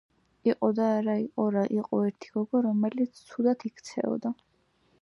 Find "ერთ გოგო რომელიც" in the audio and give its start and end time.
2.07-3.25